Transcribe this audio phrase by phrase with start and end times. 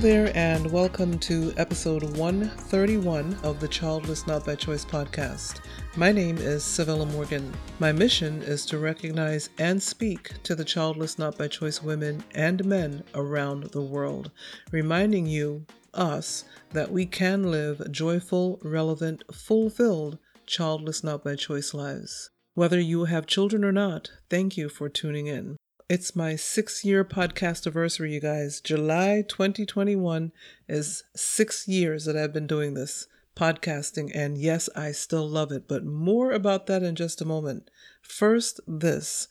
[0.00, 5.60] there, and welcome to episode 131 of the Childless Not by Choice podcast.
[5.94, 7.52] My name is Civilla Morgan.
[7.80, 12.64] My mission is to recognize and speak to the childless not by choice women and
[12.64, 14.30] men around the world,
[14.72, 22.30] reminding you, us, that we can live joyful, relevant, fulfilled, childless not by choice lives.
[22.54, 25.58] Whether you have children or not, thank you for tuning in.
[25.90, 28.60] It's my six year podcast anniversary, you guys.
[28.60, 30.30] July 2021
[30.68, 35.66] is six years that I've been doing this podcasting, and yes, I still love it,
[35.66, 37.72] but more about that in just a moment.
[38.02, 39.26] First, this.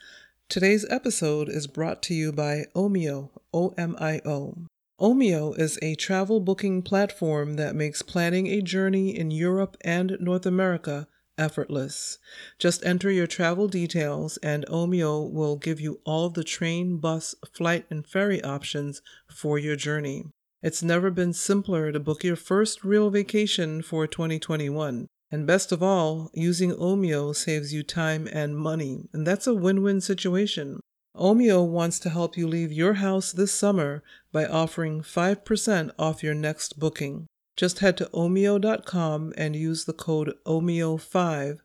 [0.49, 4.57] Today's episode is brought to you by Omio, O M I O.
[4.99, 10.45] Omio is a travel booking platform that makes planning a journey in Europe and North
[10.45, 11.07] America
[11.39, 12.19] effortless.
[12.59, 17.85] Just enter your travel details, and Omio will give you all the train, bus, flight,
[17.89, 20.25] and ferry options for your journey.
[20.61, 25.07] It's never been simpler to book your first real vacation for 2021.
[25.31, 29.83] And best of all, using Omio saves you time and money, and that's a win
[29.83, 30.79] win situation.
[31.15, 36.33] Omio wants to help you leave your house this summer by offering 5% off your
[36.33, 37.27] next booking.
[37.59, 41.57] Just head to omio.com and use the code OMIO5,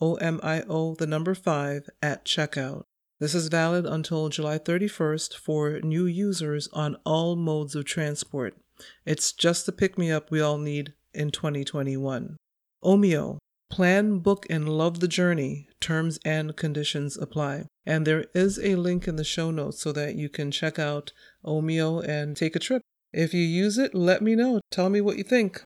[0.00, 2.84] O M I O, the number 5, at checkout.
[3.18, 8.58] This is valid until July 31st for new users on all modes of transport.
[9.04, 12.36] It's just the pick me up we all need in 2021.
[12.84, 13.38] Omio.
[13.72, 15.66] Plan, book, and love the journey.
[15.80, 17.64] Terms and conditions apply.
[17.84, 21.12] And there is a link in the show notes so that you can check out
[21.44, 22.82] Omio and take a trip.
[23.12, 24.60] If you use it, let me know.
[24.70, 25.62] Tell me what you think.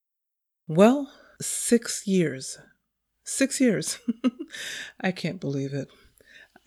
[0.67, 2.57] Well, six years.
[3.23, 3.99] Six years.
[5.01, 5.87] I can't believe it.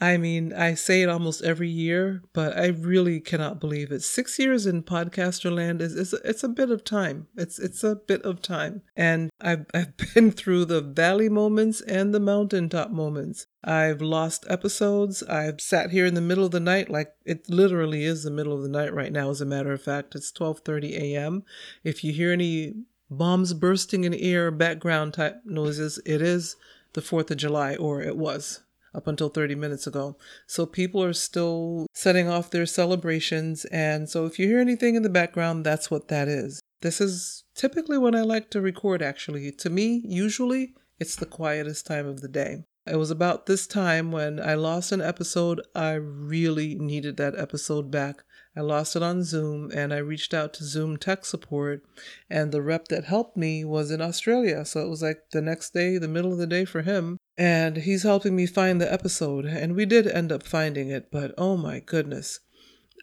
[0.01, 4.03] I mean, I say it almost every year, but I really cannot believe it.
[4.03, 7.27] Six years in podcaster land is, is it's a bit of time.
[7.37, 12.15] It's it's a bit of time, and I've I've been through the valley moments and
[12.15, 13.49] the mountaintop moments.
[13.65, 15.25] I've lost episodes.
[15.25, 18.55] I've sat here in the middle of the night, like it literally is the middle
[18.55, 19.31] of the night right now.
[19.31, 21.43] As a matter of fact, it's twelve thirty a.m.
[21.83, 22.75] If you hear any
[23.11, 26.55] bombs bursting in air, background type noises, it is
[26.93, 28.61] the Fourth of July, or it was
[28.99, 30.19] up until 30 minutes ago.
[30.47, 33.65] So people are still setting off their celebrations.
[33.67, 36.61] And so if you hear anything in the background, that's what that is.
[36.83, 39.53] This is typically when I like to record, actually.
[39.53, 42.65] To me, usually, it's the quietest time of the day.
[42.87, 45.61] It was about this time when I lost an episode.
[45.75, 48.25] I really needed that episode back.
[48.59, 51.85] I lost it on Zoom and I reached out to Zoom tech support
[52.29, 54.65] and the rep that helped me was in Australia.
[54.65, 57.19] So it was like the next day, the middle of the day for him.
[57.37, 59.45] And he's helping me find the episode.
[59.45, 62.41] And we did end up finding it, but oh my goodness.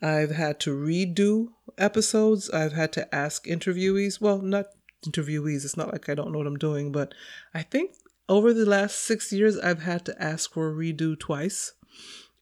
[0.03, 2.49] I've had to redo episodes.
[2.49, 4.19] I've had to ask interviewees.
[4.19, 4.65] Well, not
[5.07, 5.63] interviewees.
[5.63, 7.13] It's not like I don't know what I'm doing, but
[7.53, 7.91] I think
[8.27, 11.71] over the last six years, I've had to ask for a redo twice.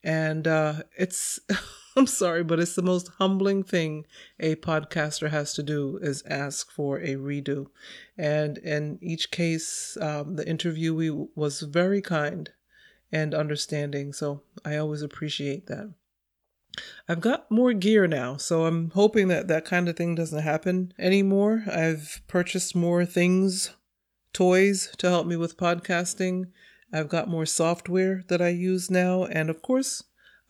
[0.03, 1.40] And uh, it's.
[1.97, 4.05] I'm sorry, but it's the most humbling thing
[4.39, 7.67] a podcaster has to do is ask for a redo.
[8.17, 12.49] And in each case, um, the interviewee was very kind
[13.11, 14.11] and understanding.
[14.11, 15.93] So I always appreciate that.
[17.07, 20.91] I've got more gear now, so I'm hoping that that kind of thing doesn't happen
[20.97, 21.63] anymore.
[21.71, 23.69] I've purchased more things,
[24.33, 26.45] toys to help me with podcasting.
[26.91, 30.03] I've got more software that I use now, and of course,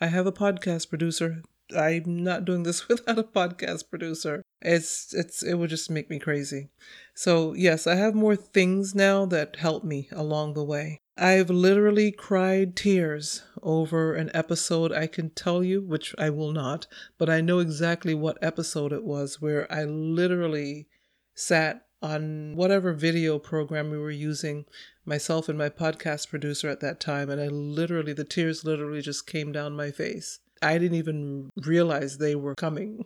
[0.04, 1.44] I have a podcast producer.
[1.74, 4.44] I'm not doing this without a podcast producer.
[4.62, 6.68] It's it's it would just make me crazy.
[7.14, 11.00] So, yes, I have more things now that help me along the way.
[11.18, 16.86] I've literally cried tears over an episode I can tell you, which I will not,
[17.18, 20.90] but I know exactly what episode it was where I literally
[21.34, 24.66] sat on whatever video program we were using,
[25.06, 29.26] myself and my podcast producer at that time, and I literally, the tears literally just
[29.26, 30.40] came down my face.
[30.62, 33.06] I didn't even realize they were coming.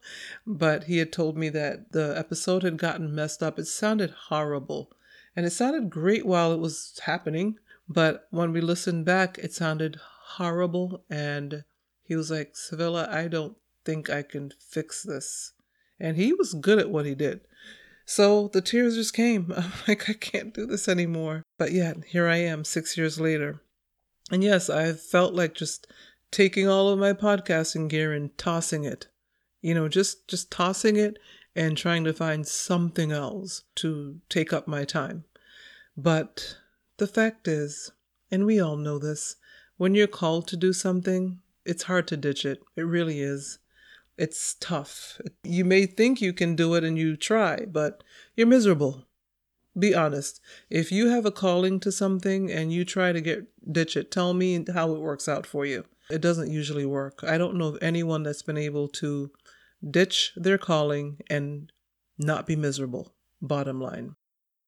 [0.46, 3.58] but he had told me that the episode had gotten messed up.
[3.58, 4.92] It sounded horrible.
[5.34, 7.58] And it sounded great while it was happening.
[7.88, 9.98] But when we listened back, it sounded
[10.36, 11.02] horrible.
[11.08, 11.64] And
[12.02, 15.52] he was like, Civilla, I don't think I can fix this.
[15.98, 17.40] And he was good at what he did.
[18.10, 19.52] So the tears just came.
[19.56, 21.42] I'm like, I can't do this anymore.
[21.58, 23.60] But yet, here I am six years later.
[24.30, 25.86] And yes, I felt like just
[26.30, 29.08] taking all of my podcasting gear and tossing it.
[29.60, 31.18] You know, just just tossing it
[31.54, 35.24] and trying to find something else to take up my time.
[35.94, 36.56] But
[36.96, 37.92] the fact is,
[38.30, 39.36] and we all know this,
[39.76, 42.62] when you're called to do something, it's hard to ditch it.
[42.74, 43.58] It really is.
[44.18, 45.20] It's tough.
[45.44, 48.02] You may think you can do it and you try, but
[48.34, 49.04] you're miserable.
[49.78, 50.40] Be honest.
[50.68, 54.34] If you have a calling to something and you try to get ditch it, tell
[54.34, 55.84] me how it works out for you.
[56.10, 57.20] It doesn't usually work.
[57.22, 59.30] I don't know of anyone that's been able to
[59.88, 61.70] ditch their calling and
[62.18, 63.14] not be miserable.
[63.40, 64.16] Bottom line.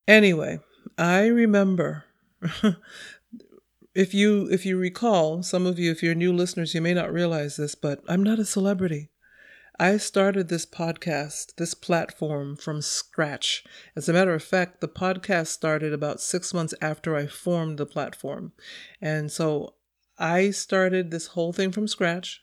[0.06, 0.60] Anyway,
[0.96, 2.04] I remember
[3.96, 7.12] if you if you recall, some of you if you're new listeners, you may not
[7.12, 9.10] realize this, but I'm not a celebrity.
[9.78, 13.64] I started this podcast, this platform from scratch.
[13.96, 17.86] As a matter of fact, the podcast started about six months after I formed the
[17.86, 18.52] platform.
[19.00, 19.74] And so
[20.18, 22.42] I started this whole thing from scratch.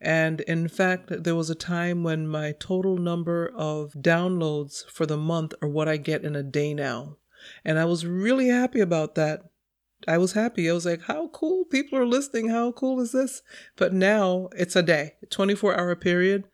[0.00, 5.16] And in fact, there was a time when my total number of downloads for the
[5.16, 7.16] month are what I get in a day now.
[7.64, 9.42] And I was really happy about that.
[10.06, 10.68] I was happy.
[10.68, 12.50] I was like, how cool people are listening.
[12.50, 13.42] How cool is this?
[13.76, 16.44] But now it's a day, 24 hour period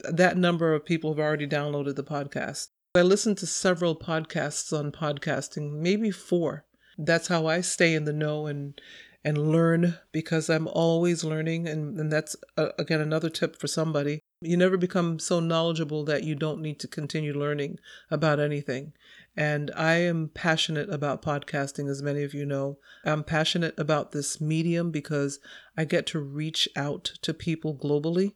[0.00, 2.68] that number of people have already downloaded the podcast.
[2.96, 6.64] I listen to several podcasts on podcasting, maybe four.
[6.96, 8.80] That's how I stay in the know and
[9.24, 14.20] and learn because I'm always learning and, and that's uh, again another tip for somebody.
[14.40, 17.78] You never become so knowledgeable that you don't need to continue learning
[18.10, 18.92] about anything.
[19.36, 22.78] And I am passionate about podcasting, as many of you know.
[23.04, 25.40] I'm passionate about this medium because
[25.76, 28.34] I get to reach out to people globally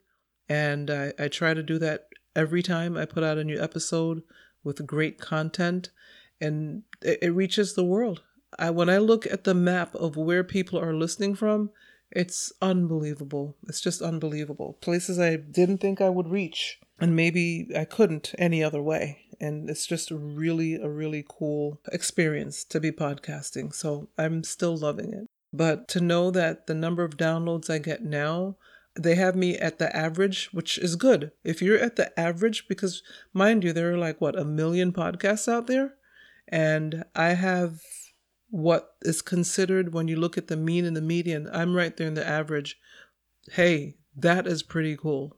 [0.48, 4.22] and I, I try to do that every time I put out a new episode
[4.64, 5.90] with great content,
[6.40, 8.22] and it, it reaches the world.
[8.58, 11.70] I, when I look at the map of where people are listening from,
[12.10, 13.56] it's unbelievable.
[13.68, 14.78] It's just unbelievable.
[14.80, 19.24] Places I didn't think I would reach, and maybe I couldn't any other way.
[19.40, 23.72] And it's just really a really cool experience to be podcasting.
[23.72, 25.26] So I'm still loving it.
[25.52, 28.56] But to know that the number of downloads I get now
[28.98, 31.32] they have me at the average, which is good.
[31.44, 33.02] If you're at the average, because
[33.32, 35.94] mind you, there are like what a million podcasts out there,
[36.48, 37.80] and I have
[38.50, 41.48] what is considered when you look at the mean and the median.
[41.52, 42.78] I'm right there in the average.
[43.52, 45.36] Hey, that is pretty cool.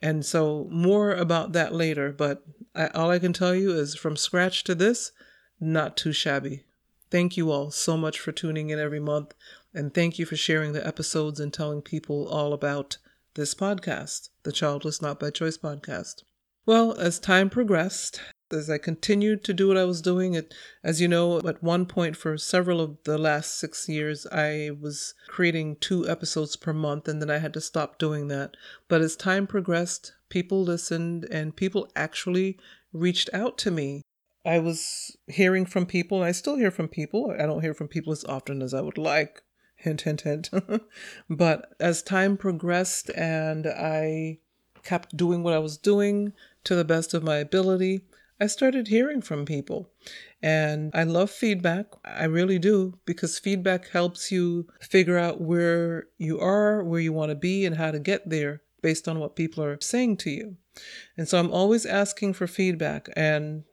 [0.00, 2.42] And so more about that later, but
[2.74, 5.12] I, all I can tell you is from scratch to this,
[5.60, 6.64] not too shabby.
[7.10, 9.34] Thank you all so much for tuning in every month.
[9.78, 12.98] And thank you for sharing the episodes and telling people all about
[13.34, 16.24] this podcast, the Childless Not by Choice podcast.
[16.66, 18.20] Well, as time progressed,
[18.50, 20.52] as I continued to do what I was doing, it,
[20.82, 25.14] as you know, at one point for several of the last six years, I was
[25.28, 28.56] creating two episodes per month, and then I had to stop doing that.
[28.88, 32.58] But as time progressed, people listened and people actually
[32.92, 34.02] reached out to me.
[34.44, 37.32] I was hearing from people, and I still hear from people.
[37.38, 39.44] I don't hear from people as often as I would like,
[39.78, 40.50] Hint, hint, hint.
[41.30, 44.38] but as time progressed and I
[44.82, 46.32] kept doing what I was doing
[46.64, 48.02] to the best of my ability,
[48.40, 49.90] I started hearing from people.
[50.42, 51.86] And I love feedback.
[52.04, 57.30] I really do, because feedback helps you figure out where you are, where you want
[57.30, 60.56] to be, and how to get there based on what people are saying to you.
[61.16, 63.08] And so I'm always asking for feedback.
[63.16, 63.64] And,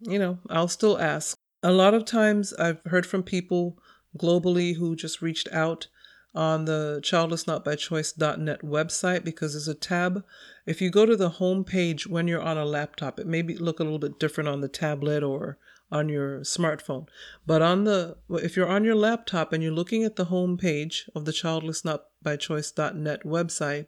[0.00, 1.36] you know, I'll still ask.
[1.62, 3.78] A lot of times I've heard from people
[4.18, 5.88] globally who just reached out
[6.34, 10.24] on the childlessnotbychoice.net website because there's a tab.
[10.66, 13.56] If you go to the home page when you're on a laptop, it may be,
[13.56, 15.58] look a little bit different on the tablet or
[15.90, 17.06] on your smartphone.
[17.46, 21.08] But on the if you're on your laptop and you're looking at the home page
[21.14, 23.86] of the childlessnotbychoice.net website,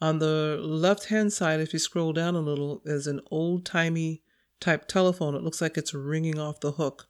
[0.00, 4.22] on the left hand side, if you scroll down a little, is an old timey
[4.60, 5.34] type telephone.
[5.34, 7.08] It looks like it's ringing off the hook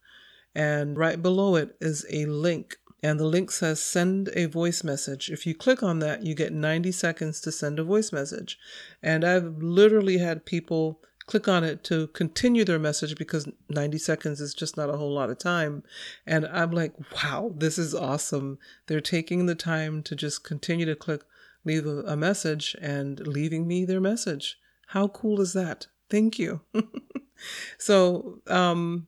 [0.54, 2.76] and right below it is a link.
[3.02, 5.30] And the link says send a voice message.
[5.30, 8.58] If you click on that, you get 90 seconds to send a voice message.
[9.02, 14.40] And I've literally had people click on it to continue their message because 90 seconds
[14.40, 15.84] is just not a whole lot of time.
[16.26, 18.58] And I'm like, wow, this is awesome.
[18.86, 21.22] They're taking the time to just continue to click,
[21.64, 24.56] leave a, message, and leaving me their message.
[24.88, 25.86] How cool is that?
[26.10, 26.62] Thank you.
[27.78, 29.07] so, um,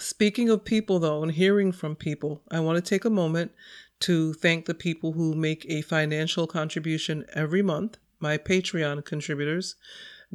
[0.00, 3.50] Speaking of people, though, and hearing from people, I want to take a moment
[4.00, 9.74] to thank the people who make a financial contribution every month, my Patreon contributors.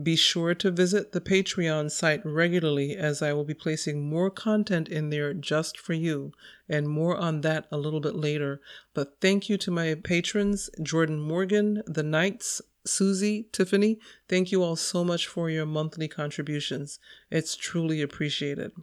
[0.01, 4.89] Be sure to visit the Patreon site regularly as I will be placing more content
[4.89, 6.33] in there just for you,
[6.67, 8.59] and more on that a little bit later.
[8.93, 13.97] But thank you to my patrons Jordan Morgan, the Knights, Susie, Tiffany.
[14.27, 16.99] Thank you all so much for your monthly contributions.
[17.31, 18.73] It's truly appreciated.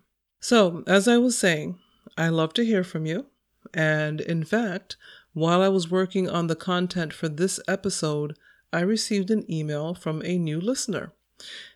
[0.41, 1.79] So, as I was saying,
[2.17, 3.27] I love to hear from you.
[3.75, 4.97] And in fact,
[5.35, 8.37] while I was working on the content for this episode,
[8.73, 11.13] I received an email from a new listener.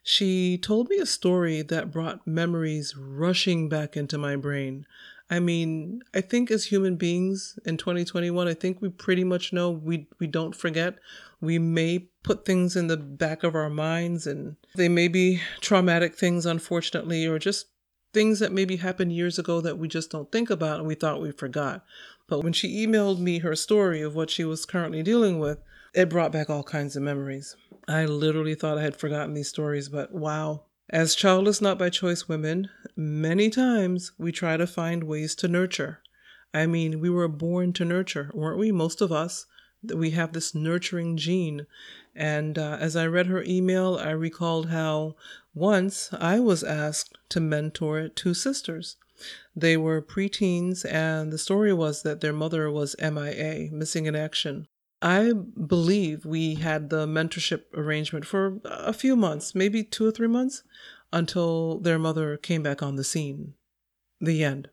[0.03, 4.87] She told me a story that brought memories rushing back into my brain.
[5.31, 9.71] I mean, I think as human beings in 2021, I think we pretty much know
[9.71, 10.99] we, we don't forget.
[11.41, 16.15] We may put things in the back of our minds, and they may be traumatic
[16.15, 17.67] things, unfortunately, or just
[18.15, 21.21] things that maybe happened years ago that we just don't think about and we thought
[21.21, 21.85] we forgot.
[22.27, 25.59] But when she emailed me her story of what she was currently dealing with,
[25.93, 27.57] it brought back all kinds of memories.
[27.87, 30.63] I literally thought I had forgotten these stories, but wow.
[30.91, 36.01] As childless not by choice women, many times we try to find ways to nurture.
[36.53, 38.71] I mean, we were born to nurture, weren't we?
[38.71, 39.47] Most of us.
[39.93, 41.67] We have this nurturing gene.
[42.15, 45.17] And uh, as I read her email, I recalled how
[45.55, 48.97] once I was asked to mentor two sisters.
[49.55, 54.67] They were preteens, and the story was that their mother was MIA, missing in action.
[55.01, 60.29] I believe we had the mentorship arrangement for a few months, maybe two or three
[60.29, 60.63] months,
[61.13, 63.55] until their mother came back on the scene.
[64.21, 64.71] The end.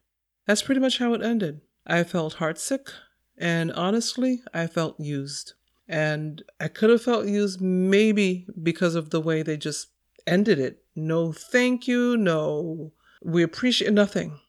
[0.48, 1.62] That's pretty much how it ended.
[1.86, 2.90] I felt heartsick,
[3.38, 5.54] and honestly, I felt used.
[5.88, 9.88] And I could have felt used maybe because of the way they just
[10.26, 10.84] ended it.
[10.96, 14.40] No thank you, no, we appreciate nothing.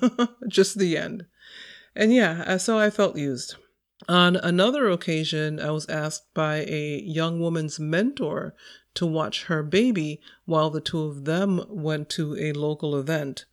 [0.48, 1.26] just the end.
[1.94, 3.56] And yeah, uh, so I felt used.
[4.08, 8.54] On another occasion, I was asked by a young woman's mentor
[8.94, 13.44] to watch her baby while the two of them went to a local event.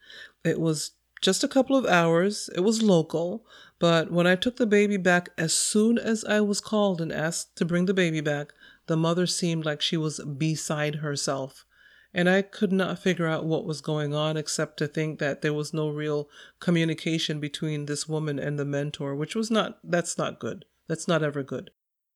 [0.44, 0.92] It was
[1.22, 3.46] just a couple of hours, it was local,
[3.80, 7.56] but when I took the baby back, as soon as I was called and asked
[7.58, 8.54] to bring the baby back,
[8.88, 11.66] the mother seemed like she was beside herself
[12.14, 15.54] and I could not figure out what was going on except to think that there
[15.54, 20.40] was no real communication between this woman and the mentor, which was not, that's not
[20.40, 20.66] good.
[20.88, 21.70] That's not ever good.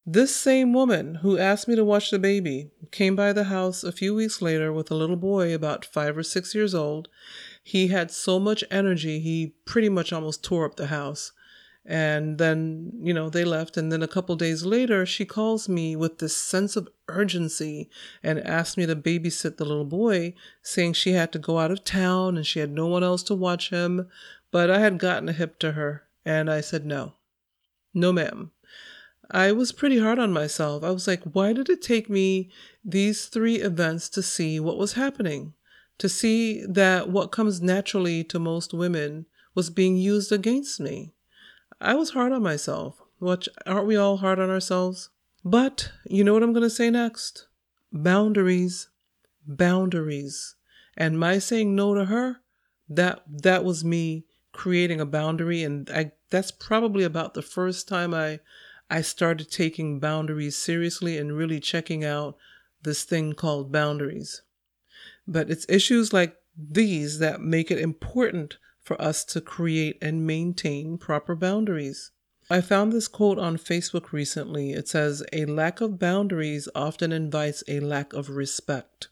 [0.03, 3.91] This same woman who asked me to watch the baby came by the house a
[3.91, 7.07] few weeks later with a little boy about five or six years old.
[7.63, 11.31] He had so much energy, he pretty much almost tore up the house.
[11.83, 13.75] And then, you know, they left.
[13.75, 17.89] And then a couple days later, she calls me with this sense of urgency
[18.21, 21.83] and asked me to babysit the little boy, saying she had to go out of
[21.83, 24.07] town and she had no one else to watch him.
[24.51, 27.13] But I had gotten a hip to her and I said, no,
[27.93, 28.51] no, ma'am.
[29.31, 30.83] I was pretty hard on myself.
[30.83, 32.51] I was like, why did it take me
[32.83, 35.53] these three events to see what was happening?
[35.99, 41.13] To see that what comes naturally to most women was being used against me.
[41.79, 43.01] I was hard on myself.
[43.19, 45.09] Which aren't we all hard on ourselves?
[45.43, 47.47] But you know what I'm going to say next?
[47.91, 48.89] Boundaries.
[49.45, 50.55] Boundaries.
[50.97, 52.41] And my saying no to her,
[52.89, 58.13] that that was me creating a boundary and I that's probably about the first time
[58.13, 58.39] I
[58.89, 62.37] I started taking boundaries seriously and really checking out
[62.83, 64.41] this thing called boundaries.
[65.31, 70.97] But it's issues like these that make it important for us to create and maintain
[70.97, 72.11] proper boundaries.
[72.49, 74.73] I found this quote on Facebook recently.
[74.73, 79.07] It says, A lack of boundaries often invites a lack of respect.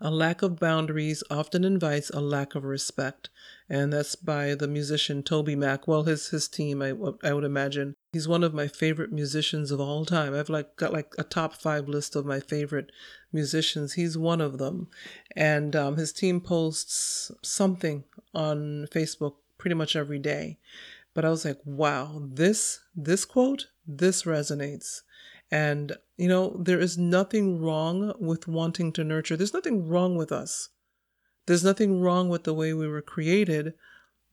[0.00, 3.28] A lack of boundaries often invites a lack of respect.
[3.68, 5.86] And that's by the musician TobyMac.
[5.86, 7.96] Well, his, his team, I, I would imagine.
[8.16, 10.34] He's one of my favorite musicians of all time.
[10.34, 12.90] I've like got like a top five list of my favorite
[13.30, 13.92] musicians.
[13.92, 14.88] He's one of them.
[15.36, 18.04] And um, his team posts something
[18.34, 20.56] on Facebook pretty much every day.
[21.12, 25.02] But I was like, wow, this this quote, this resonates.
[25.50, 29.36] And you know, there is nothing wrong with wanting to nurture.
[29.36, 30.70] There's nothing wrong with us.
[31.44, 33.74] There's nothing wrong with the way we were created,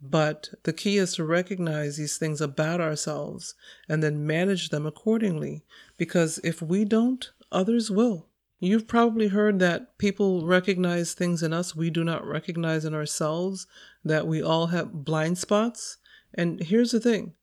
[0.10, 3.55] but the key is to recognize these things about ourselves
[3.88, 5.63] and then manage them accordingly.
[5.98, 8.27] Because if we don't, others will.
[8.60, 13.65] You've probably heard that people recognize things in us we do not recognize in ourselves,
[14.03, 15.98] that we all have blind spots.
[16.33, 17.33] And here's the thing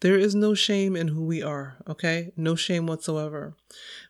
[0.00, 2.32] there is no shame in who we are, okay?
[2.36, 3.56] No shame whatsoever.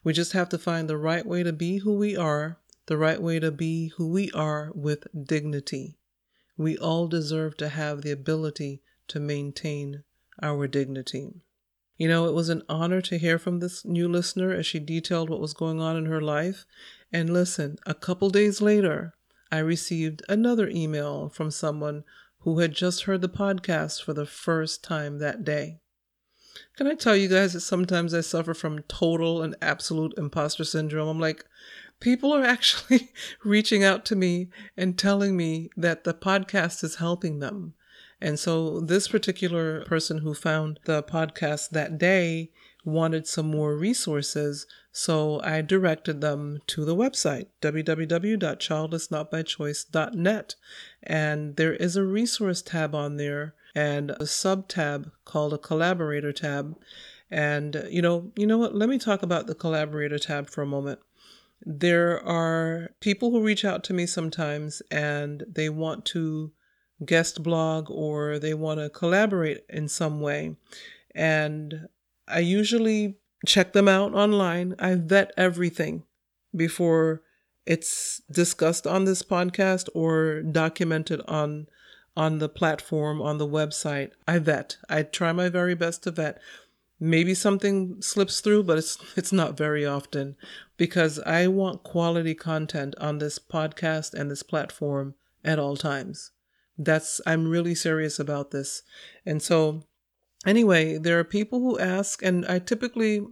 [0.02, 3.22] We just have to find the right way to be who we are, the right
[3.22, 5.96] way to be who we are with dignity.
[6.60, 10.04] We all deserve to have the ability to maintain
[10.42, 11.40] our dignity.
[11.96, 15.30] You know, it was an honor to hear from this new listener as she detailed
[15.30, 16.66] what was going on in her life.
[17.10, 19.14] And listen, a couple days later,
[19.50, 22.04] I received another email from someone
[22.40, 25.80] who had just heard the podcast for the first time that day.
[26.76, 31.08] Can I tell you guys that sometimes I suffer from total and absolute imposter syndrome?
[31.08, 31.46] I'm like,
[32.00, 33.10] people are actually
[33.44, 37.74] reaching out to me and telling me that the podcast is helping them.
[38.20, 42.50] And so, this particular person who found the podcast that day
[42.84, 50.54] wanted some more resources, so I directed them to the website www.childlessnotbychoice.net.
[51.02, 56.32] And there is a resource tab on there and a sub tab called a collaborator
[56.32, 56.76] tab.
[57.30, 58.74] And you know, you know what?
[58.74, 60.98] Let me talk about the collaborator tab for a moment.
[61.62, 66.52] There are people who reach out to me sometimes and they want to
[67.04, 70.56] guest blog or they want to collaborate in some way.
[71.14, 71.88] And
[72.28, 74.74] I usually check them out online.
[74.78, 76.04] I vet everything
[76.54, 77.22] before
[77.66, 81.66] it's discussed on this podcast or documented on
[82.16, 84.10] on the platform on the website.
[84.26, 84.78] I vet.
[84.88, 86.40] I try my very best to vet.
[87.02, 90.36] Maybe something slips through, but it's it's not very often
[90.76, 96.32] because I want quality content on this podcast and this platform at all times.
[96.76, 98.82] That's I'm really serious about this.
[99.24, 99.82] And so
[100.46, 103.26] anyway, there are people who ask and I typically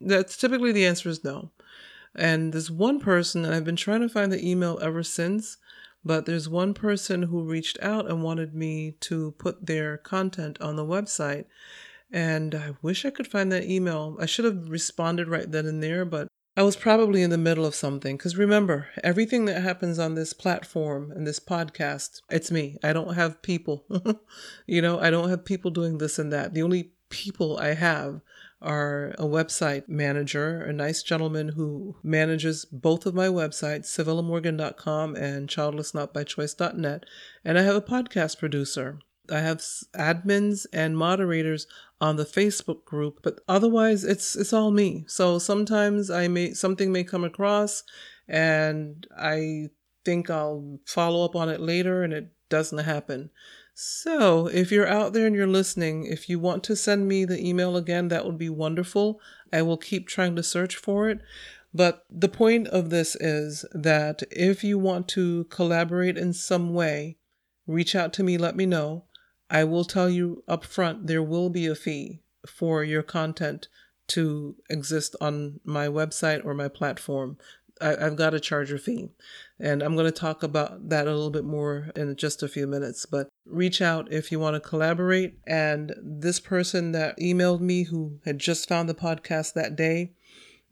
[0.00, 1.52] that's typically the answer is no.
[2.16, 5.56] And there's one person and I've been trying to find the email ever since,
[6.04, 10.76] but there's one person who reached out and wanted me to put their content on
[10.76, 11.46] the website
[12.14, 14.16] and I wish I could find that email.
[14.20, 17.66] I should have responded right then and there, but I was probably in the middle
[17.66, 18.16] of something.
[18.16, 22.78] Because remember, everything that happens on this platform and this podcast, it's me.
[22.84, 23.84] I don't have people.
[24.66, 26.54] you know, I don't have people doing this and that.
[26.54, 28.20] The only people I have
[28.62, 35.48] are a website manager, a nice gentleman who manages both of my websites, civillamorgan.com and
[35.48, 37.06] childlessnotbychoice.net.
[37.44, 39.00] And I have a podcast producer.
[39.30, 41.66] I have admins and moderators
[42.00, 45.04] on the Facebook group, but otherwise it's it's all me.
[45.06, 47.82] So sometimes I may something may come across
[48.28, 49.70] and I
[50.04, 53.30] think I'll follow up on it later and it doesn't happen.
[53.76, 57.44] So, if you're out there and you're listening, if you want to send me the
[57.44, 59.20] email again, that would be wonderful.
[59.52, 61.18] I will keep trying to search for it.
[61.74, 67.16] But the point of this is that if you want to collaborate in some way,
[67.66, 69.06] reach out to me, let me know.
[69.54, 73.68] I will tell you up front there will be a fee for your content
[74.08, 77.38] to exist on my website or my platform.
[77.80, 79.10] I, have got to charge a fee.
[79.60, 82.66] And I'm going to talk about that a little bit more in just a few
[82.66, 83.06] minutes.
[83.06, 85.38] But reach out if you want to collaborate.
[85.46, 90.14] And this person that emailed me who had just found the podcast that day,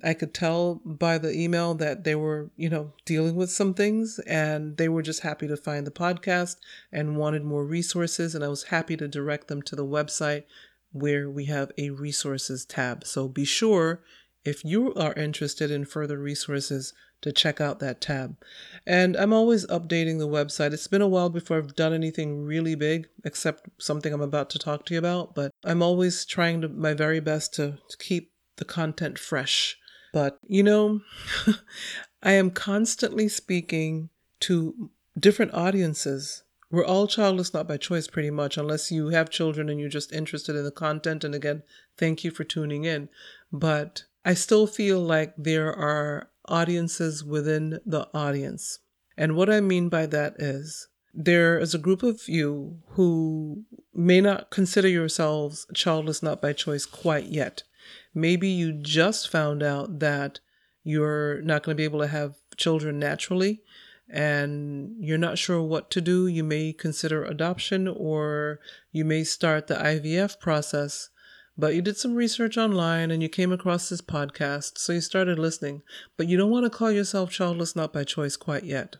[0.03, 4.19] I could tell by the email that they were, you know, dealing with some things
[4.27, 6.57] and they were just happy to find the podcast
[6.91, 8.35] and wanted more resources.
[8.35, 10.45] And I was happy to direct them to the website
[10.93, 13.07] where we have a resources tab.
[13.07, 14.03] So be sure
[14.45, 18.37] if you are interested in further resources to check out that tab.
[18.85, 20.73] And I'm always updating the website.
[20.73, 24.59] It's been a while before I've done anything really big, except something I'm about to
[24.59, 28.33] talk to you about, but I'm always trying to my very best to, to keep
[28.57, 29.79] the content fresh
[30.13, 31.01] but, you know,
[32.23, 36.45] I am constantly speaking to different audiences.
[36.71, 40.13] We're all childless, not by choice, pretty much, unless you have children and you're just
[40.13, 41.25] interested in the content.
[41.25, 41.63] And again,
[41.99, 43.09] thank you for tuning in.
[43.53, 48.79] But I still feel like there are audiences within the audience.
[49.17, 54.21] And what I mean by that is there is a group of you who may
[54.21, 57.65] not consider yourselves childless, not by choice quite yet.
[58.15, 60.41] Maybe you just found out that
[60.85, 63.63] you're not going to be able to have children naturally
[64.09, 66.27] and you're not sure what to do.
[66.27, 71.09] You may consider adoption or you may start the IVF process.
[71.57, 75.39] But you did some research online and you came across this podcast, so you started
[75.39, 75.83] listening.
[76.17, 78.97] But you don't want to call yourself childless not by choice quite yet.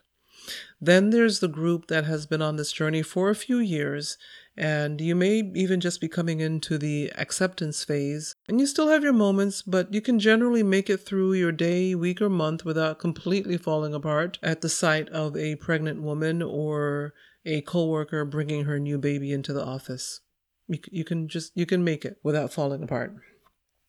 [0.79, 4.17] Then there's the group that has been on this journey for a few years
[4.55, 8.32] and you may even just be coming into the acceptance phase.
[8.47, 11.95] And you still have your moments, but you can generally make it through your day,
[11.95, 17.13] week, or month without completely falling apart at the sight of a pregnant woman or
[17.45, 20.19] a coworker bringing her new baby into the office.
[20.67, 23.15] You, you can just you can make it without falling apart.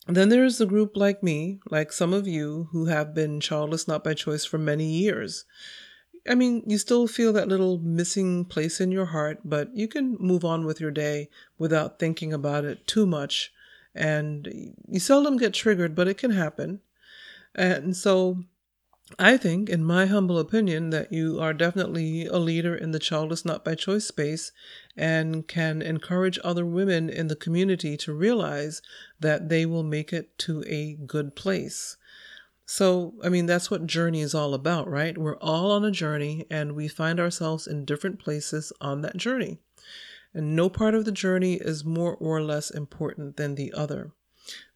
[0.06, 3.88] Then there is the group like me, like some of you who have been childless
[3.88, 5.46] not by choice for many years.
[6.28, 10.16] I mean, you still feel that little missing place in your heart, but you can
[10.20, 13.52] move on with your day without thinking about it too much.
[13.94, 16.80] And you seldom get triggered, but it can happen.
[17.54, 18.42] And so
[19.18, 23.44] I think, in my humble opinion, that you are definitely a leader in the childless
[23.44, 24.50] not by choice space
[24.96, 28.80] and can encourage other women in the community to realize
[29.20, 31.96] that they will make it to a good place.
[32.66, 35.18] So, I mean, that's what journey is all about, right?
[35.18, 39.58] We're all on a journey and we find ourselves in different places on that journey.
[40.34, 44.12] And no part of the journey is more or less important than the other.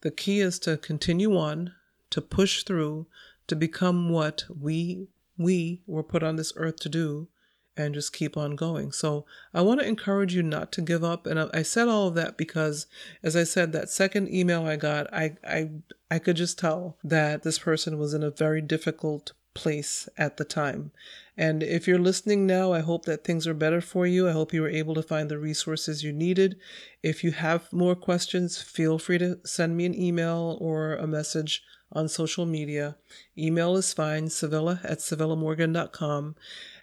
[0.00, 1.74] The key is to continue on,
[2.10, 3.06] to push through,
[3.48, 7.28] to become what we we were put on this earth to do
[7.76, 8.90] and just keep on going.
[8.90, 11.26] So I want to encourage you not to give up.
[11.26, 12.86] And I said all of that because,
[13.22, 15.70] as I said, that second email I got, I I
[16.10, 20.44] I could just tell that this person was in a very difficult place at the
[20.44, 20.92] time.
[21.36, 24.28] And if you're listening now, I hope that things are better for you.
[24.28, 26.56] I hope you were able to find the resources you needed.
[27.02, 31.62] If you have more questions, feel free to send me an email or a message
[31.92, 32.96] on social media.
[33.36, 36.34] Email is fine, Civilla at civillamorgan.com.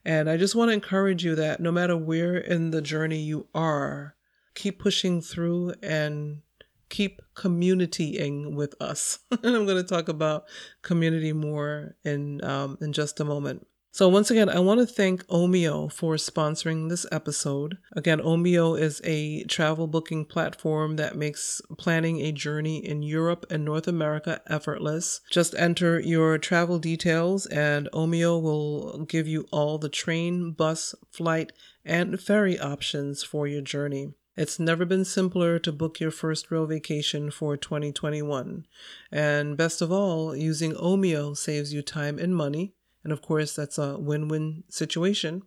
[0.04, 3.47] And I just want to encourage you that no matter where in the journey you
[3.54, 4.15] are,
[4.56, 6.41] keep pushing through and
[6.89, 9.19] keep communitying with us.
[9.32, 10.45] and I'm going to talk about
[10.82, 13.65] community more in um, in just a moment.
[13.95, 17.78] So, once again, I want to thank Omio for sponsoring this episode.
[17.93, 23.63] Again, Omio is a travel booking platform that makes planning a journey in Europe and
[23.63, 25.21] North America effortless.
[25.32, 31.54] Just enter your travel details, and Omio will give you all the train, bus, flight,
[31.86, 34.12] and ferry options for your journey.
[34.38, 38.65] It's never been simpler to book your first real vacation for 2021.
[39.10, 42.74] And best of all, using Omio saves you time and money
[43.06, 45.44] and of course, that's a win win situation.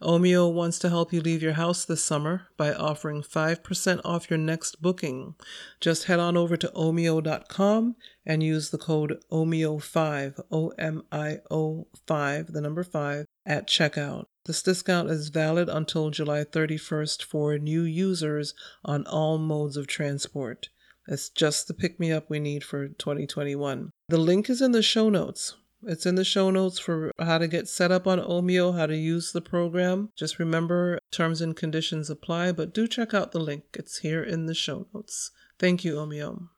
[0.00, 4.38] Omio wants to help you leave your house this summer by offering 5% off your
[4.38, 5.34] next booking.
[5.80, 11.88] Just head on over to omio.com and use the code OMIO5, O M I O
[12.06, 14.26] 5, the number 5, at checkout.
[14.46, 20.68] This discount is valid until July 31st for new users on all modes of transport.
[21.08, 23.90] It's just the pick me up we need for 2021.
[24.08, 25.56] The link is in the show notes.
[25.84, 28.96] It's in the show notes for how to get set up on Omio, how to
[28.96, 30.10] use the program.
[30.16, 33.64] Just remember terms and conditions apply, but do check out the link.
[33.74, 35.30] It's here in the show notes.
[35.58, 36.48] Thank you, Omio.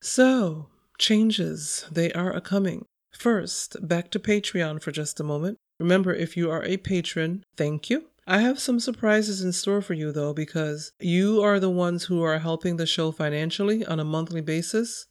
[0.00, 2.86] So, changes, they are a coming.
[3.12, 5.58] First, back to Patreon for just a moment.
[5.78, 8.04] Remember, if you are a patron, thank you.
[8.26, 12.22] I have some surprises in store for you though, because you are the ones who
[12.22, 15.06] are helping the show financially on a monthly basis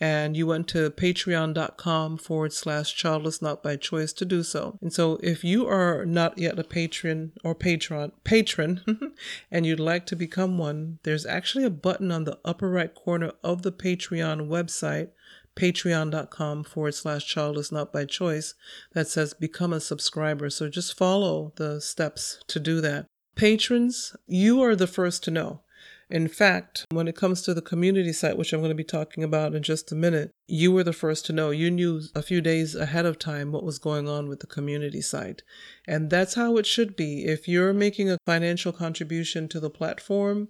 [0.00, 4.78] and you went to patreon.com forward slash childless not by choice to do so.
[4.80, 8.80] And so if you are not yet a patron or patron patron
[9.50, 13.32] and you'd like to become one, there's actually a button on the upper right corner
[13.44, 15.10] of the Patreon website
[15.56, 18.54] patreon.com forward slash childless not by choice
[18.92, 20.48] that says become a subscriber.
[20.48, 23.06] So just follow the steps to do that.
[23.34, 25.62] Patrons, you are the first to know.
[26.10, 29.22] In fact, when it comes to the community site, which I'm going to be talking
[29.22, 31.50] about in just a minute, you were the first to know.
[31.50, 35.00] You knew a few days ahead of time what was going on with the community
[35.00, 35.42] site.
[35.86, 37.24] And that's how it should be.
[37.26, 40.48] If you're making a financial contribution to the platform,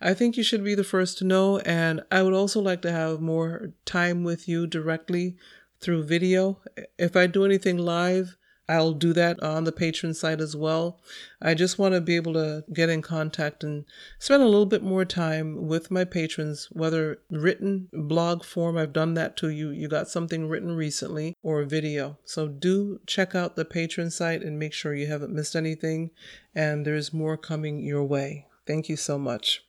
[0.00, 1.58] I think you should be the first to know.
[1.60, 5.36] And I would also like to have more time with you directly
[5.80, 6.60] through video.
[6.98, 8.36] If I do anything live,
[8.68, 11.00] I'll do that on the patron site as well.
[11.40, 13.86] I just want to be able to get in contact and
[14.18, 19.14] spend a little bit more time with my patrons, whether written blog form, I've done
[19.14, 19.70] that to you.
[19.70, 22.18] You got something written recently or video.
[22.24, 26.10] So do check out the patron site and make sure you haven't missed anything.
[26.54, 28.46] And there's more coming your way.
[28.66, 29.62] Thank you so much.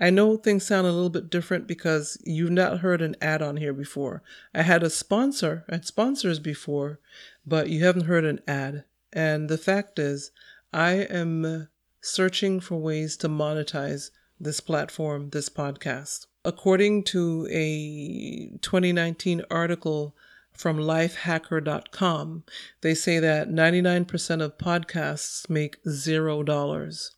[0.00, 3.56] I know things sound a little bit different because you've not heard an ad on
[3.56, 4.22] here before.
[4.54, 7.00] I had a sponsor, I had sponsors before,
[7.48, 8.84] but you haven't heard an ad.
[9.12, 10.30] And the fact is,
[10.72, 11.68] I am
[12.00, 16.26] searching for ways to monetize this platform, this podcast.
[16.44, 20.14] According to a 2019 article
[20.52, 22.44] from lifehacker.com,
[22.80, 27.12] they say that 99% of podcasts make zero dollars.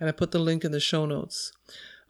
[0.00, 1.52] And I put the link in the show notes.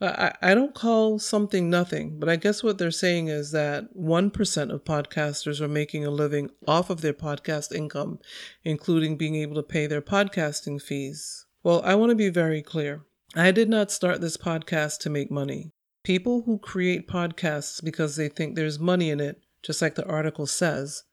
[0.01, 4.71] I, I don't call something nothing, but I guess what they're saying is that 1%
[4.71, 8.19] of podcasters are making a living off of their podcast income,
[8.65, 11.47] including being able to pay their podcasting fees.
[11.63, 13.05] Well, I want to be very clear.
[13.35, 15.73] I did not start this podcast to make money.
[16.03, 20.47] People who create podcasts because they think there's money in it, just like the article
[20.47, 21.05] says,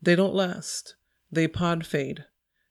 [0.00, 0.96] they don't last.
[1.30, 2.24] They pod fade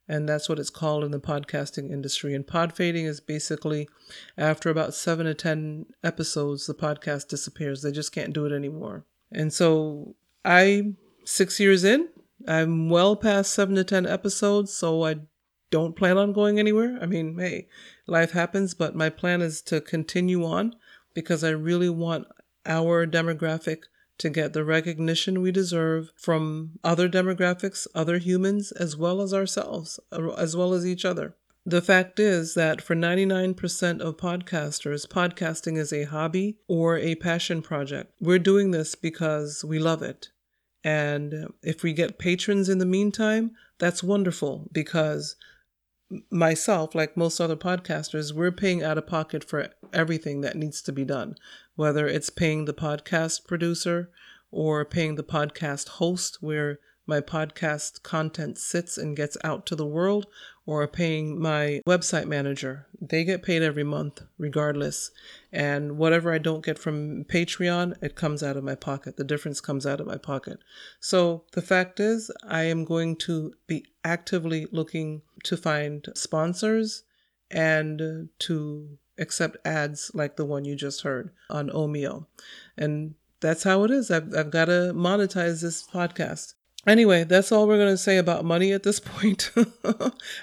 [0.08, 2.34] and that's what it's called in the podcasting industry.
[2.34, 3.88] And pod fading is basically
[4.36, 7.82] after about seven to 10 episodes, the podcast disappears.
[7.82, 9.04] They just can't do it anymore.
[9.30, 10.94] And so I,
[11.24, 12.08] six years in,
[12.46, 15.16] I'm well past seven to 10 episodes, so I
[15.70, 16.98] don't plan on going anywhere.
[17.02, 17.68] I mean, hey,
[18.06, 20.74] life happens, but my plan is to continue on
[21.12, 22.26] because I really want
[22.64, 23.84] our demographic
[24.18, 30.00] to get the recognition we deserve from other demographics, other humans, as well as ourselves,
[30.36, 31.34] as well as each other.
[31.64, 37.60] The fact is that for 99% of podcasters, podcasting is a hobby or a passion
[37.60, 38.14] project.
[38.20, 40.30] We're doing this because we love it.
[40.82, 45.36] And if we get patrons in the meantime, that's wonderful because
[46.30, 50.92] myself, like most other podcasters, we're paying out of pocket for everything that needs to
[50.92, 51.36] be done,
[51.76, 54.10] whether it's paying the podcast producer
[54.50, 59.86] or paying the podcast host, where my podcast content sits and gets out to the
[59.86, 60.26] world,
[60.66, 62.86] or paying my website manager.
[63.00, 65.10] They get paid every month, regardless.
[65.50, 69.16] And whatever I don't get from Patreon, it comes out of my pocket.
[69.16, 70.58] The difference comes out of my pocket.
[71.00, 77.04] So the fact is, I am going to be actively looking to find sponsors
[77.50, 82.26] and to accept ads like the one you just heard on Omio.
[82.76, 84.10] And that's how it is.
[84.10, 86.52] I've, I've got to monetize this podcast.
[86.86, 89.50] Anyway, that's all we're going to say about money at this point.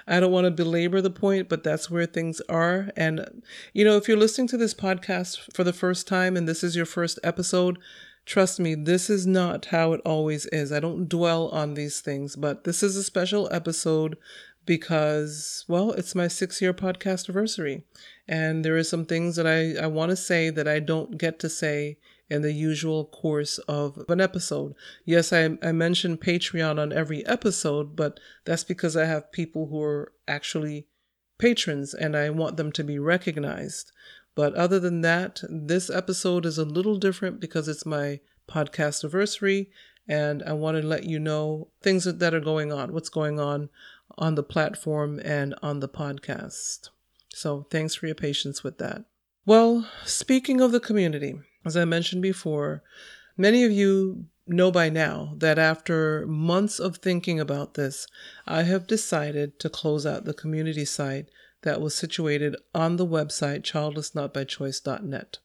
[0.07, 2.89] I don't want to belabor the point, but that's where things are.
[2.95, 3.43] And,
[3.73, 6.75] you know, if you're listening to this podcast for the first time and this is
[6.75, 7.79] your first episode,
[8.25, 10.71] trust me, this is not how it always is.
[10.71, 14.17] I don't dwell on these things, but this is a special episode
[14.65, 17.83] because, well, it's my six year podcast anniversary.
[18.27, 21.39] And there are some things that I, I want to say that I don't get
[21.39, 21.97] to say
[22.29, 24.73] in the usual course of an episode.
[25.03, 29.81] Yes, I, I mention Patreon on every episode, but that's because I have people who
[29.81, 30.87] are actually
[31.37, 33.91] patrons and I want them to be recognized.
[34.33, 39.71] But other than that, this episode is a little different because it's my podcast anniversary
[40.07, 43.69] and I want to let you know things that are going on, what's going on
[44.17, 46.89] on the platform and on the podcast.
[47.29, 49.05] So thanks for your patience with that.
[49.45, 52.83] Well, speaking of the community, as I mentioned before,
[53.35, 58.07] many of you know by now that after months of thinking about this,
[58.45, 61.29] I have decided to close out the community site
[61.63, 65.39] that was situated on the website childlessnotbychoice.net.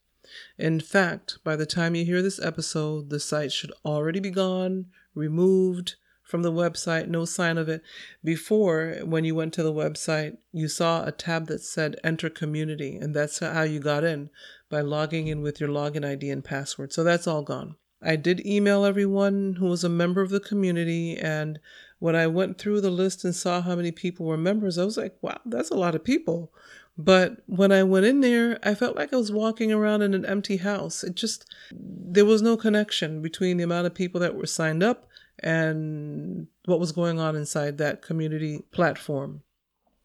[0.59, 4.87] In fact, by the time you hear this episode, the site should already be gone,
[5.15, 5.97] removed,
[6.31, 7.83] from the website, no sign of it.
[8.23, 12.97] Before, when you went to the website, you saw a tab that said enter community,
[12.97, 14.31] and that's how you got in
[14.71, 16.93] by logging in with your login ID and password.
[16.93, 17.75] So that's all gone.
[18.03, 21.59] I did email everyone who was a member of the community, and
[21.99, 24.97] when I went through the list and saw how many people were members, I was
[24.97, 26.51] like, wow, that's a lot of people.
[26.97, 30.27] But when I went in there, I felt like I was walking around in an
[30.27, 31.03] empty house.
[31.03, 35.07] It just, there was no connection between the amount of people that were signed up
[35.43, 39.43] and what was going on inside that community platform.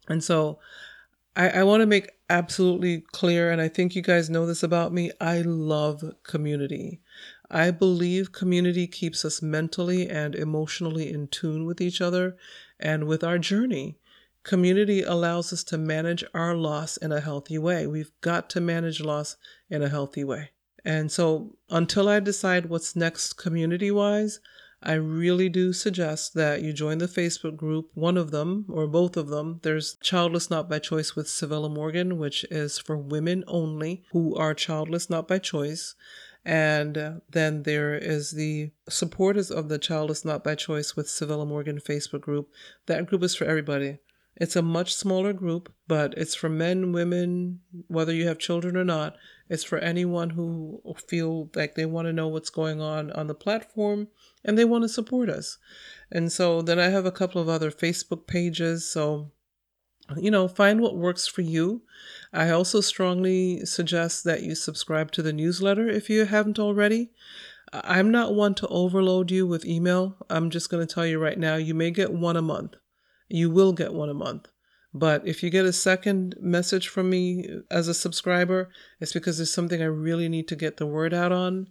[0.08, 0.60] And so
[1.36, 4.94] I, I want to make absolutely clear, and I think you guys know this about
[4.94, 7.02] me I love community.
[7.52, 12.38] I believe community keeps us mentally and emotionally in tune with each other
[12.80, 13.98] and with our journey.
[14.44, 17.88] Community allows us to manage our loss in a healthy way.
[17.88, 19.38] We've got to manage loss
[19.70, 20.52] in a healthy way.
[20.84, 24.40] And so, until I decide what's next community wise,
[24.86, 29.18] I really do suggest that you join the Facebook group, one of them or both
[29.18, 29.60] of them.
[29.64, 34.54] There's Childless Not by Choice with Civilla Morgan, which is for women only who are
[34.54, 35.96] childless not by choice.
[36.46, 41.80] And then there is the supporters of the Childless Not by Choice with Civilla Morgan
[41.80, 42.52] Facebook group.
[42.86, 43.98] That group is for everybody.
[44.38, 48.84] It's a much smaller group, but it's for men, women, whether you have children or
[48.84, 49.16] not.
[49.48, 53.36] It's for anyone who feel like they want to know what's going on on the
[53.36, 54.08] platform
[54.44, 55.60] and they want to support us.
[56.12, 58.90] And so then I have a couple of other Facebook pages.
[58.90, 59.32] So,
[60.18, 61.84] you know, find what works for you.
[62.34, 67.12] I also strongly suggest that you subscribe to the newsletter if you haven't already.
[67.72, 70.18] I'm not one to overload you with email.
[70.30, 72.76] I'm just going to tell you right now, you may get one a month.
[73.28, 74.48] You will get one a month.
[74.96, 78.70] But if you get a second message from me uh, as a subscriber,
[79.02, 81.68] it's because there's something I really need to get the word out on.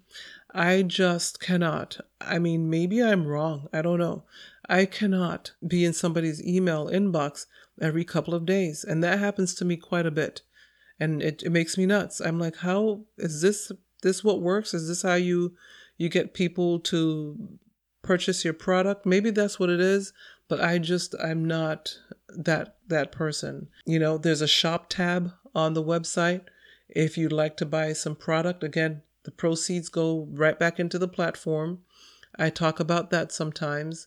[0.53, 2.01] I just cannot.
[2.21, 3.69] I mean, maybe I'm wrong.
[3.73, 4.25] I don't know.
[4.69, 7.47] I cannot be in somebody's email inbox
[7.81, 8.85] every couple of days.
[8.85, 10.43] And that happens to me quite a bit.
[11.01, 12.21] And it, it makes me nuts.
[12.21, 14.75] I'm like, how is this this what works?
[14.75, 15.55] Is this how you
[15.97, 17.59] you get people to
[18.03, 19.07] purchase your product?
[19.07, 20.13] Maybe that's what it is
[20.49, 21.99] but I just I'm not
[22.37, 23.69] that that person.
[23.87, 26.43] You know, there's a shop tab on the website
[26.89, 28.63] if you'd like to buy some product.
[28.63, 31.81] Again, the proceeds go right back into the platform.
[32.39, 34.07] I talk about that sometimes.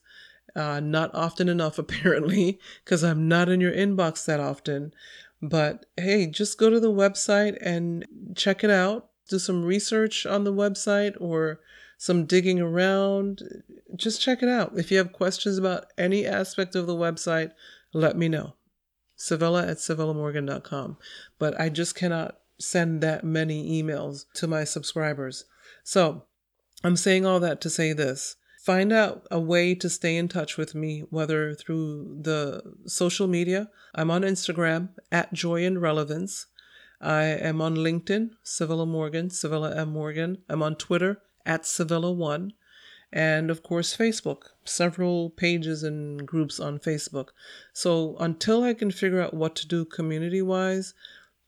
[0.56, 4.94] Uh, not often enough, apparently, because I'm not in your inbox that often.
[5.42, 9.10] But hey, just go to the website and check it out.
[9.30, 11.60] Do some research on the website or
[11.98, 13.42] some digging around.
[13.96, 14.72] Just check it out.
[14.78, 17.52] If you have questions about any aspect of the website,
[17.98, 18.54] let me know.
[19.18, 20.98] Civilla at CivillaMorgan.com.
[21.40, 25.46] But I just cannot send that many emails to my subscribers.
[25.84, 26.24] So
[26.84, 28.36] I'm saying all that to say this.
[28.64, 33.70] Find out a way to stay in touch with me, whether through the social media.
[33.96, 36.48] I'm on Instagram at Joy and Relevance.
[37.00, 39.90] I am on LinkedIn, Civilla Morgan, Civilla M.
[39.90, 40.40] Morgan.
[40.50, 42.52] I'm on Twitter at Civilla1.
[43.12, 47.30] And of course, Facebook, several pages and groups on Facebook.
[47.74, 50.94] So until I can figure out what to do community wise,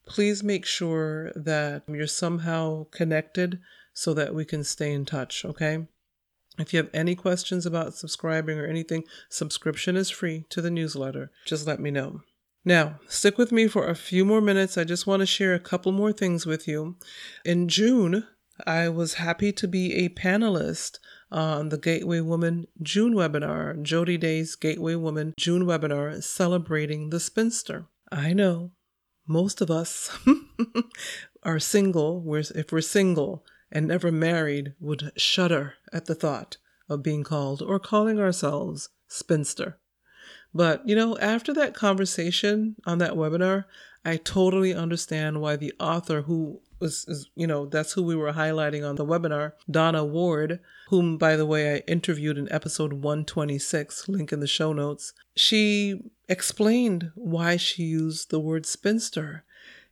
[0.06, 3.60] please make sure that you're somehow connected
[3.94, 5.88] so that we can stay in touch, okay?
[6.58, 11.32] If you have any questions about subscribing or anything, subscription is free to the newsletter.
[11.46, 12.22] Just let me know.
[12.66, 14.78] Now, stick with me for a few more minutes.
[14.78, 16.98] I just want to share a couple more things with you.
[17.46, 18.26] In June,
[18.66, 21.00] I was happy to be a panelist
[21.32, 27.86] on the Gateway Woman June webinar, Jody Day's Gateway Woman June webinar celebrating the spinster.
[28.12, 28.72] I know
[29.28, 30.18] most of us
[31.44, 32.24] are single.
[32.36, 36.58] If we're single and never married, would shudder at the thought
[36.90, 39.78] of being called or calling ourselves spinster.
[40.54, 43.66] But, you know, after that conversation on that webinar,
[44.04, 48.34] I totally understand why the author, who was, is, you know, that's who we were
[48.34, 54.08] highlighting on the webinar, Donna Ward, whom, by the way, I interviewed in episode 126,
[54.08, 55.14] link in the show notes.
[55.36, 59.44] She explained why she used the word spinster.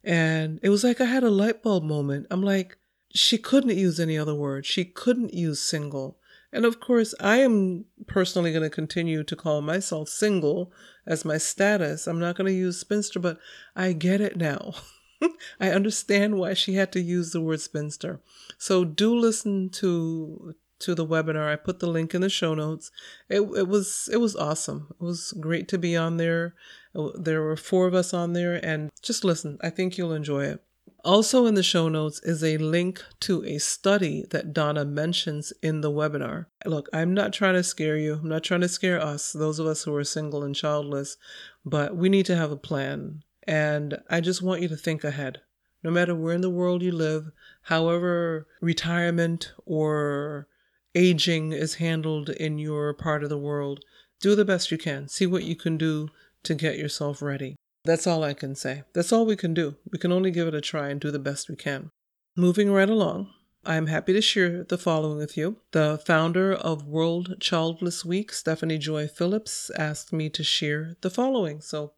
[0.03, 2.27] And it was like I had a light bulb moment.
[2.31, 2.77] I'm like,
[3.13, 4.65] she couldn't use any other word.
[4.65, 6.17] She couldn't use single.
[6.53, 10.71] And of course, I am personally going to continue to call myself single
[11.05, 12.07] as my status.
[12.07, 13.37] I'm not going to use spinster, but
[13.75, 14.73] I get it now.
[15.59, 18.21] I understand why she had to use the word spinster.
[18.57, 21.51] So do listen to to the webinar.
[21.51, 22.91] I put the link in the show notes.
[23.29, 24.87] It it was it was awesome.
[24.99, 26.55] It was great to be on there.
[26.95, 29.57] Uh, there were four of us on there and just listen.
[29.61, 30.63] I think you'll enjoy it.
[31.03, 35.81] Also, in the show notes is a link to a study that Donna mentions in
[35.81, 36.47] the webinar.
[36.65, 38.15] Look, I'm not trying to scare you.
[38.15, 41.15] I'm not trying to scare us, those of us who are single and childless,
[41.63, 43.23] but we need to have a plan.
[43.47, 45.41] And I just want you to think ahead.
[45.83, 47.31] No matter where in the world you live,
[47.63, 50.47] however retirement or
[50.93, 53.85] aging is handled in your part of the world,
[54.19, 55.07] do the best you can.
[55.07, 56.09] See what you can do
[56.43, 57.55] to get yourself ready.
[57.85, 58.83] That's all I can say.
[58.93, 59.75] That's all we can do.
[59.91, 61.89] We can only give it a try and do the best we can.
[62.35, 63.31] Moving right along,
[63.65, 65.57] I am happy to share the following with you.
[65.71, 71.61] The founder of World Childless Week, Stephanie Joy Phillips, asked me to share the following.
[71.61, 71.93] So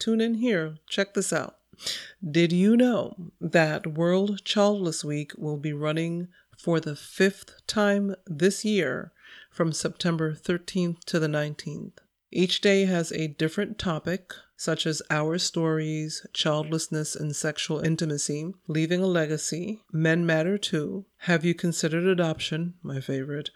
[0.00, 0.76] tune in here.
[0.88, 1.56] Check this out.
[2.28, 8.64] Did you know that World Childless Week will be running for the fifth time this
[8.64, 9.12] year
[9.50, 11.98] from September 13th to the 19th?
[12.32, 19.02] Each day has a different topic such as Our Stories, Childlessness and Sexual Intimacy, Leaving
[19.02, 23.50] a Legacy, Men Matter Too, Have You Considered Adoption, my favorite,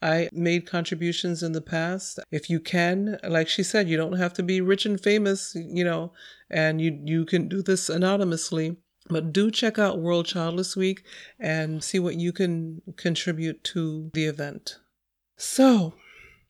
[0.00, 2.20] I made contributions in the past.
[2.30, 5.84] If you can, like she said, you don't have to be rich and famous, you
[5.84, 6.12] know,
[6.50, 8.76] and you you can do this anonymously.
[9.08, 11.02] But do check out World Childless Week
[11.38, 14.78] and see what you can contribute to the event.
[15.36, 15.94] So,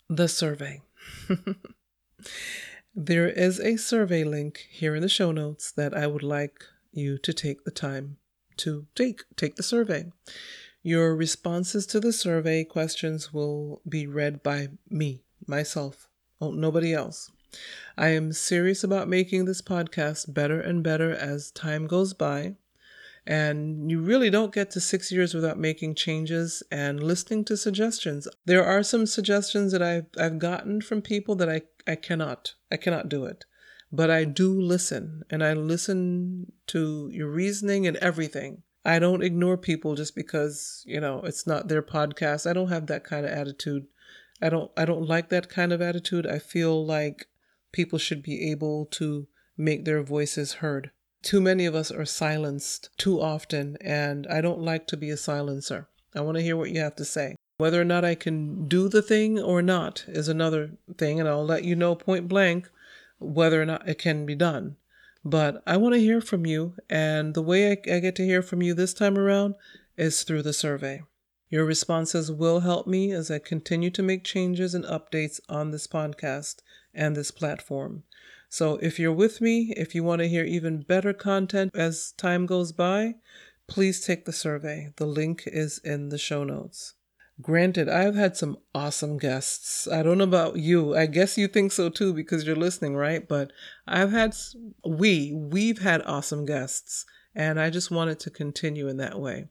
[0.08, 0.82] the survey.
[2.94, 7.16] there is a survey link here in the show notes that I would like you
[7.18, 8.16] to take the time
[8.58, 9.22] to take.
[9.36, 10.10] Take the survey.
[10.82, 16.08] Your responses to the survey questions will be read by me, myself,
[16.40, 17.30] oh, nobody else.
[17.96, 22.56] I am serious about making this podcast better and better as time goes by.
[23.26, 28.28] And you really don't get to six years without making changes and listening to suggestions.
[28.46, 32.54] There are some suggestions that I've, I've gotten from people that I, I cannot.
[32.70, 33.44] I cannot do it.
[33.90, 38.62] but I do listen and I listen to your reasoning and everything.
[38.84, 42.48] I don't ignore people just because, you know, it's not their podcast.
[42.48, 43.86] I don't have that kind of attitude.
[44.40, 46.26] I don't I don't like that kind of attitude.
[46.26, 47.26] I feel like
[47.72, 49.26] people should be able to
[49.56, 50.90] make their voices heard.
[51.22, 55.16] Too many of us are silenced too often, and I don't like to be a
[55.16, 55.88] silencer.
[56.14, 57.34] I want to hear what you have to say.
[57.58, 61.44] Whether or not I can do the thing or not is another thing, and I'll
[61.44, 62.70] let you know point blank
[63.18, 64.76] whether or not it can be done.
[65.24, 68.42] But I want to hear from you, and the way I, I get to hear
[68.42, 69.54] from you this time around
[69.96, 71.02] is through the survey.
[71.50, 75.86] Your responses will help me as I continue to make changes and updates on this
[75.86, 76.56] podcast
[76.94, 78.04] and this platform.
[78.50, 82.46] So if you're with me, if you want to hear even better content as time
[82.46, 83.14] goes by,
[83.66, 84.92] please take the survey.
[84.96, 86.94] The link is in the show notes.
[87.40, 89.86] Granted, I've had some awesome guests.
[89.86, 90.96] I don't know about you.
[90.96, 93.26] I guess you think so too because you're listening, right?
[93.26, 93.52] But
[93.86, 94.34] I've had,
[94.84, 99.46] we, we've had awesome guests, and I just wanted to continue in that way.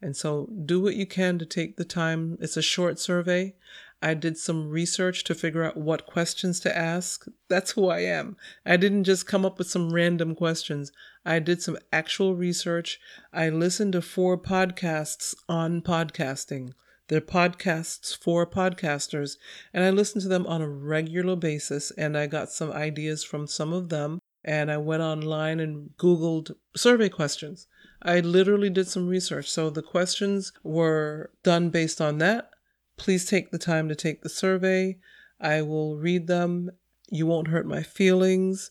[0.00, 2.38] And so do what you can to take the time.
[2.40, 3.54] It's a short survey.
[4.02, 7.26] I did some research to figure out what questions to ask.
[7.48, 8.36] That's who I am.
[8.64, 10.92] I didn't just come up with some random questions.
[11.24, 13.00] I did some actual research.
[13.32, 16.72] I listened to four podcasts on podcasting.
[17.08, 19.36] They're podcasts for podcasters,
[19.72, 21.90] and I listen to them on a regular basis.
[21.92, 24.20] And I got some ideas from some of them.
[24.44, 27.66] And I went online and Googled survey questions.
[28.02, 29.50] I literally did some research.
[29.50, 32.50] So the questions were done based on that.
[32.96, 34.98] Please take the time to take the survey.
[35.40, 36.70] I will read them.
[37.10, 38.70] You won't hurt my feelings.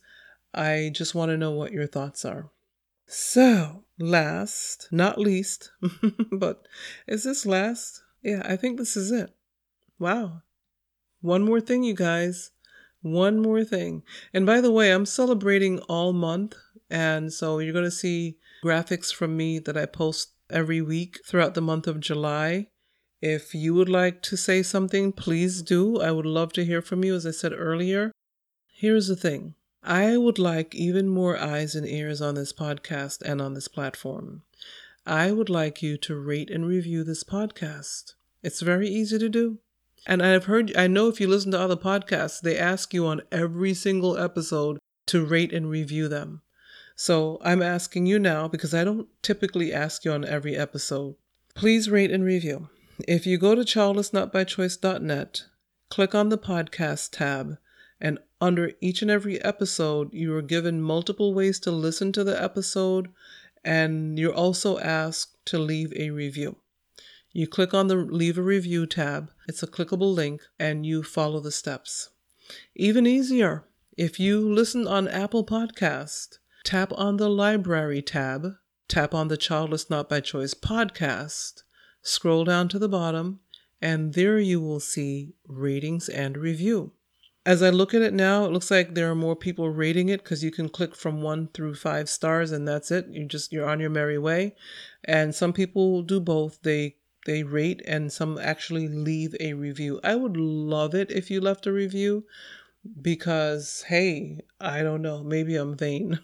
[0.54, 2.50] I just want to know what your thoughts are.
[3.08, 5.72] So, last, not least,
[6.32, 6.68] but
[7.08, 8.02] is this last?
[8.26, 9.36] Yeah, I think this is it.
[10.00, 10.42] Wow.
[11.22, 12.50] One more thing, you guys.
[13.04, 14.02] One more thing.
[14.34, 16.56] And by the way, I'm celebrating all month.
[16.90, 21.54] And so you're going to see graphics from me that I post every week throughout
[21.54, 22.70] the month of July.
[23.22, 26.02] If you would like to say something, please do.
[26.02, 28.12] I would love to hear from you, as I said earlier.
[28.74, 29.54] Here's the thing
[29.84, 34.42] I would like even more eyes and ears on this podcast and on this platform.
[35.06, 38.14] I would like you to rate and review this podcast.
[38.41, 39.60] It's very easy to do.
[40.08, 43.22] And I've heard, I know if you listen to other podcasts, they ask you on
[43.32, 46.41] every single episode to rate and review them.
[46.95, 51.16] So I'm asking you now because I don't typically ask you on every episode.
[51.53, 52.70] Please rate and review.
[53.08, 55.43] If you go to childlessnotbychoice.net,
[55.89, 57.58] click on the podcast tab,
[57.99, 62.41] and under each and every episode, you are given multiple ways to listen to the
[62.41, 63.10] episode,
[63.66, 66.55] and you're also asked to leave a review.
[67.34, 71.41] You click on the Leave a Review tab, it's a clickable link, and you follow
[71.41, 72.11] the steps.
[72.76, 73.66] Even easier,
[73.97, 78.53] if you listen on Apple Podcast, tap on the Library tab,
[78.88, 81.63] tap on the Childless Not by Choice podcast,
[82.01, 83.39] scroll down to the bottom,
[83.82, 86.93] and there you will see ratings and review.
[87.46, 90.24] As I look at it now, it looks like there are more people rating it
[90.24, 93.08] because you can click from one through five stars and that's it.
[93.08, 94.56] You just you're on your merry way.
[95.04, 96.60] And some people do both.
[96.64, 96.96] They
[97.28, 100.00] they rate and some actually leave a review.
[100.04, 102.26] I would love it if you left a review
[103.02, 106.20] because hey, I don't know, maybe I'm vain.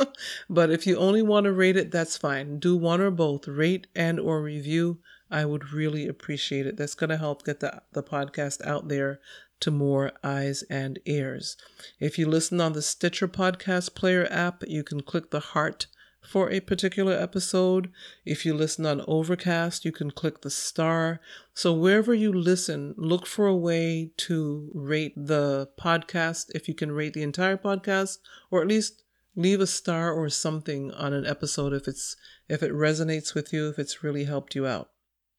[0.50, 2.58] but if you only want to rate it, that's fine.
[2.58, 4.98] Do one or both, rate and or review.
[5.30, 6.76] I would really appreciate it.
[6.76, 9.20] That's going to help get the, the podcast out there
[9.60, 11.56] to more eyes and ears.
[12.00, 15.86] If you listen on the Stitcher podcast player app, you can click the heart
[16.26, 17.90] for a particular episode.
[18.24, 21.20] If you listen on Overcast, you can click the star.
[21.54, 26.92] So, wherever you listen, look for a way to rate the podcast if you can
[26.92, 28.18] rate the entire podcast,
[28.50, 29.02] or at least
[29.34, 32.16] leave a star or something on an episode if it's
[32.48, 34.90] if it resonates with you, if it's really helped you out.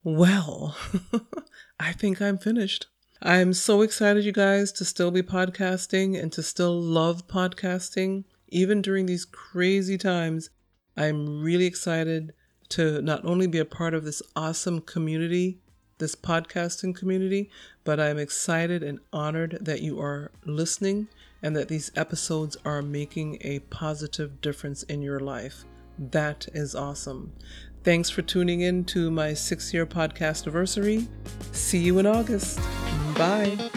[0.04, 0.78] Well,
[1.80, 2.88] I think I'm finished.
[3.22, 8.82] I'm so excited, you guys, to still be podcasting and to still love podcasting, even
[8.82, 10.52] during these crazy times.
[10.96, 12.34] I'm really excited
[12.70, 15.58] to not only be a part of this awesome community,
[15.98, 17.50] this podcasting community,
[17.84, 21.08] but I'm excited and honored that you are listening
[21.42, 25.66] and that these episodes are making a positive difference in your life.
[25.98, 27.34] That is awesome.
[27.84, 31.08] Thanks for tuning in to my six year podcast anniversary.
[31.52, 32.60] See you in August.
[33.18, 33.77] Bye.